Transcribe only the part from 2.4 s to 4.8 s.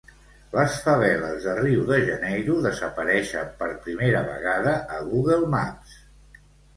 desapareixen per primera vegada